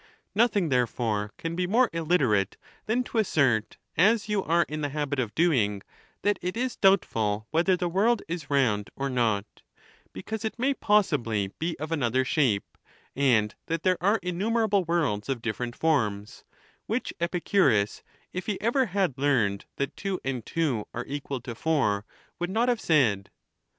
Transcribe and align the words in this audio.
Nothing, 0.33 0.69
therefore, 0.69 1.31
can 1.37 1.55
be 1.55 1.67
more 1.67 1.87
illiterate 1.93 2.57
than 2.87 3.03
to 3.03 3.19
assert, 3.19 3.77
as 3.95 4.27
you 4.27 4.43
are 4.43 4.63
in 4.67 4.81
the 4.81 4.89
habit 4.89 5.19
of 5.19 5.35
doing, 5.35 5.83
that 6.23 6.39
it 6.41 6.57
is 6.57 6.75
doubtful 6.75 7.45
whether 7.51 7.77
the 7.77 7.87
world 7.87 8.23
is 8.27 8.49
round 8.49 8.89
or 8.95 9.11
not, 9.11 9.61
because 10.11 10.43
it 10.43 10.57
may 10.57 10.73
possi 10.73 11.21
bly 11.21 11.49
be 11.59 11.77
of 11.79 11.91
another 11.91 12.25
shape, 12.25 12.79
and 13.15 13.53
that 13.67 13.83
there 13.83 14.01
are 14.01 14.17
innumerable 14.23 14.83
worlds 14.85 15.29
of 15.29 15.39
different 15.39 15.75
forms; 15.75 16.45
which 16.87 17.13
Epicurus, 17.19 18.01
if 18.33 18.47
he 18.47 18.59
ever 18.59 18.87
had 18.87 19.19
learned 19.19 19.65
that 19.75 19.95
two 19.95 20.19
and 20.25 20.47
two 20.47 20.87
are 20.95 21.05
equal 21.07 21.39
to 21.41 21.53
four, 21.53 22.05
would 22.39 22.49
not 22.49 22.69
have 22.69 22.81
said. 22.81 23.29